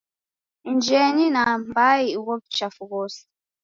Injenyi 0.69 1.25
na 1.35 1.43
mbai 1.61 2.05
ugho 2.19 2.33
w'uchafu 2.39 2.81
ghose. 2.91 3.21